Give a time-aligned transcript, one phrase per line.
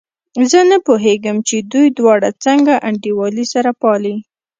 [0.49, 4.15] زه نه پوهېږم چې دوی دواړه څنګه انډيوالي سره پالي.